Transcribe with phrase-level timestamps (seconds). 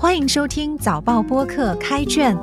[0.00, 2.34] 欢迎收听早报播客开卷，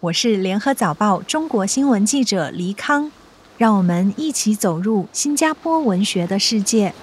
[0.00, 3.12] 我是联合早报中国新闻记者黎康，
[3.58, 6.94] 让我们一起走入新加坡文学的世界。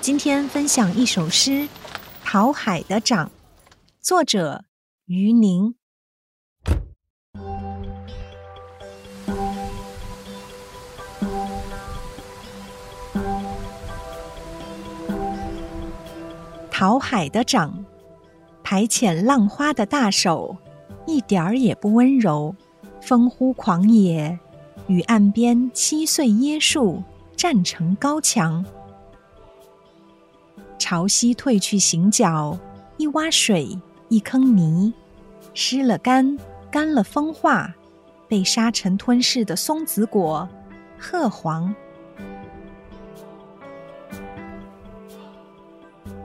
[0.00, 1.50] 今天分享一首诗
[2.22, 3.26] 《淘海的掌》，
[4.00, 4.62] 作者
[5.06, 5.74] 于宁。
[16.76, 17.84] 讨海的掌，
[18.64, 20.56] 排遣浪花的大手，
[21.06, 22.52] 一点儿也不温柔。
[23.00, 24.36] 风呼狂野，
[24.88, 27.00] 与岸边七岁椰树
[27.36, 28.66] 站成高墙。
[30.76, 32.58] 潮汐退去行脚，
[32.96, 34.92] 一洼水，一坑泥，
[35.54, 36.36] 湿了干，
[36.72, 37.72] 干了风化，
[38.26, 40.48] 被沙尘吞噬的松子果，
[40.98, 41.72] 褐黄。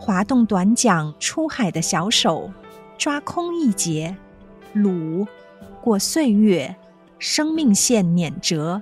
[0.09, 2.51] 滑动短桨出海的小手，
[2.97, 4.17] 抓空一截，
[4.73, 5.27] 鲁
[5.83, 6.75] 过岁月，
[7.19, 8.81] 生命线碾折。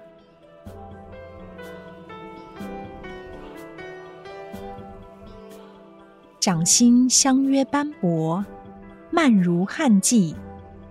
[6.40, 8.46] 掌心相约斑驳，
[9.12, 10.34] 慢如旱季，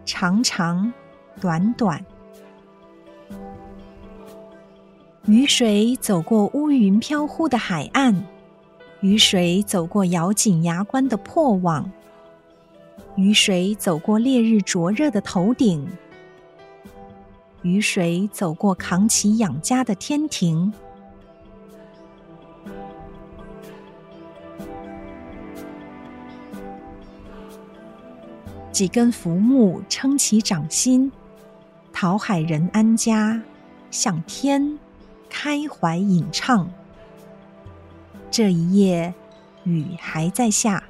[0.04, 0.92] 长长
[1.40, 2.04] 短短。
[5.24, 8.22] 雨水走过乌云飘忽的海岸。
[9.00, 11.90] 雨水走过咬紧牙关的破网，
[13.14, 15.86] 雨水走过烈日灼热的头顶，
[17.60, 20.72] 雨水走过扛起养家的天庭，
[28.72, 31.12] 几根浮木撑起掌心，
[31.92, 33.42] 讨海人安家，
[33.90, 34.78] 向天
[35.28, 36.68] 开怀吟唱。
[38.36, 39.14] 这一夜，
[39.64, 40.84] 雨还在下，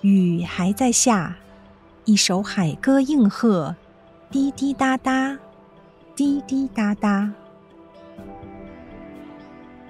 [0.00, 1.36] 雨还在下，
[2.04, 3.76] 一首海歌应和，
[4.28, 5.38] 滴滴答答，
[6.16, 7.32] 滴滴答答。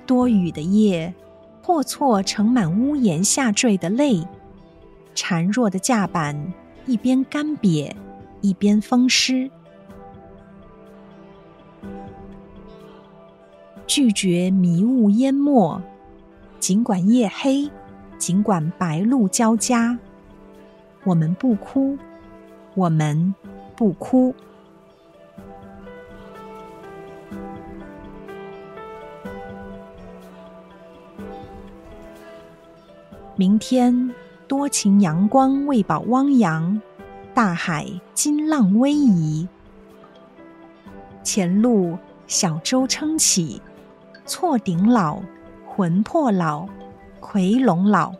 [0.05, 1.15] 多雨的夜，
[1.63, 4.29] 破错盛满屋檐下坠的泪，
[5.15, 6.53] 孱弱的架板
[6.85, 7.95] 一边干瘪，
[8.43, 9.51] 一边风湿。
[13.89, 15.81] 拒绝迷雾淹没，
[16.61, 17.71] 尽管夜黑，
[18.19, 19.99] 尽管白露交加，
[21.05, 21.97] 我们不哭，
[22.75, 23.35] 我们
[23.75, 24.35] 不哭。
[33.37, 34.13] 明天
[34.47, 36.79] 多情阳光喂饱汪洋，
[37.33, 39.49] 大海金浪逶迤，
[41.25, 43.63] 前路小舟撑起。
[44.29, 45.23] 错顶老，
[45.67, 46.69] 魂魄老，
[47.19, 48.13] 夔龙老。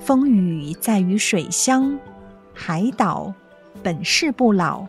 [0.00, 1.96] 风雨在于水乡，
[2.52, 3.32] 海岛
[3.84, 4.84] 本是不老，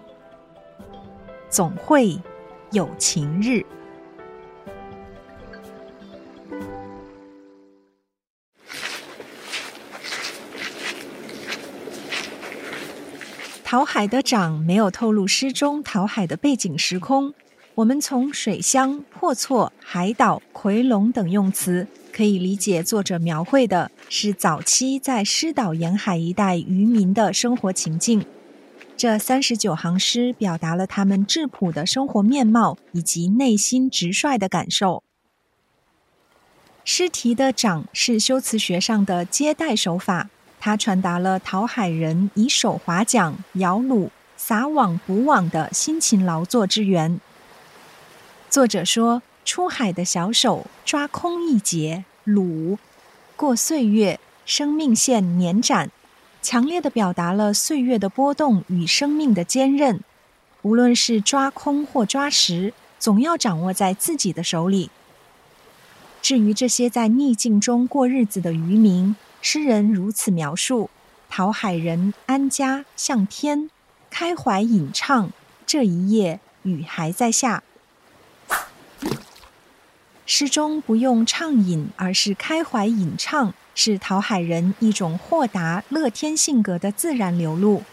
[1.50, 2.20] 总会
[2.72, 3.64] 有晴日。
[13.64, 17.34] 陶海的掌没有透露诗中陶海的背景时空。
[17.76, 28.24] 我们从水乡、破错、海岛、夔龙等用词，可以理解作者描绘的是早期在狮岛沿海一带渔民的生活情境。
[28.96, 35.02] 这三十九行诗表达了他们质朴的生活面貌以及内心直率的感受。
[36.86, 40.30] 诗题的“掌”是修辞学上的接待手法，
[40.60, 47.20] 它传达了讨海人以手划桨、摇橹、撒网捕网的辛勤劳作之源。
[48.54, 52.78] 作者说：“出海的小手抓空一截，鲁
[53.36, 55.90] 过岁月，生命线年展，
[56.44, 60.02] 强烈的表达了岁月的波动与生命的坚韧。
[60.62, 64.92] 无论是抓空或抓实，总要掌握在自己的手里。
[66.22, 70.92] 至于这些在逆境中过日子的渔民，诗人如此描述：
[71.28, 73.72] 讨海人安家向天，
[74.12, 75.32] 开怀吟唱。
[75.66, 77.64] 这一夜，雨还在下。”
[80.36, 87.84] 诗中不用畅饮，而是开怀吟唱，是陶海人一种豁达乐天性格的自然流露。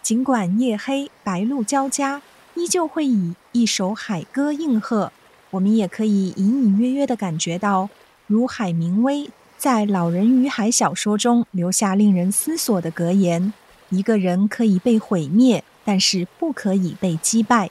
[0.00, 2.22] 尽管夜黑白露交加，
[2.54, 5.12] 依旧会以一首海歌应和。
[5.50, 7.90] 我们也可以隐隐约约的感觉到，
[8.26, 9.28] 如海明威
[9.58, 13.52] 在《老人与海》小说中留下令人思索的格言：
[13.90, 17.70] 一个人可以被毁灭，但是不可以被击败。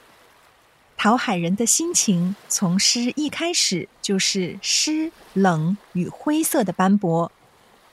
[0.96, 7.30] 讨海人的心情从诗一开始就是湿、冷与灰色的斑驳，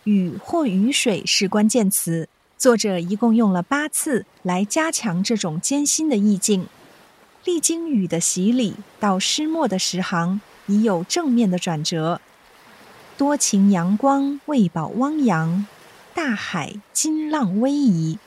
[0.06, 2.30] 雨或雨水是关键词。
[2.58, 6.68] 作者一共用了八次来加强这种艰辛的意境。
[7.44, 12.22] 历经雨的洗礼，到诗末的十行已有正面的转折。
[13.18, 15.68] 多情阳光喂饱汪洋，
[16.14, 18.18] 大海金浪逶迤。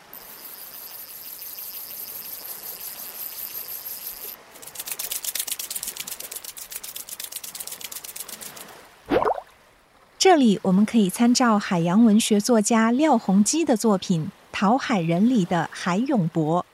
[10.18, 16.64] 这里我们可以参照海洋文学作家廖鸿基的作品《讨海人》里的海永博，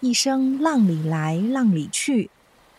[0.00, 2.28] 一生浪里来浪里去，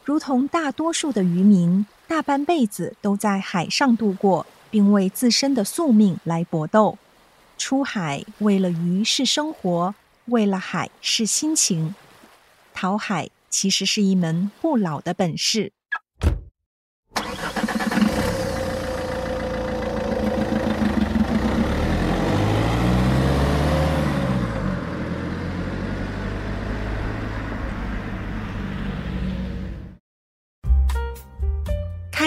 [0.05, 6.99] 如同大多数的渔民，大半辈子都在海上度过，并为自身的宿命来搏斗。
[7.57, 9.95] 出海为了鱼是生活，
[10.25, 11.95] 为了海是心情。
[12.71, 15.71] 讨海其实是一门不老的本事。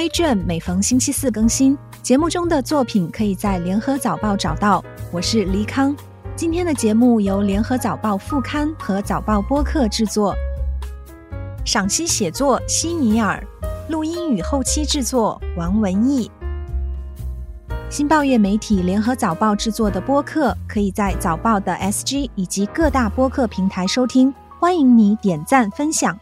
[0.00, 4.82] 开卷每逢星期四更新，节目中的作品可以在联合早报找到。
[5.12, 5.94] 我是黎康，
[6.35, 10.35] 今天的节目由联合早报副刊和早报播客制作。
[11.67, 13.47] 赏析写作：希尼尔，
[13.91, 16.31] 录音与后期制作：王文义。
[17.91, 24.35] 新报业媒体联合早报制作的播客，可以在早报的 SG 以及各大播客平台收听。
[24.58, 26.19] 欢迎你点赞分享。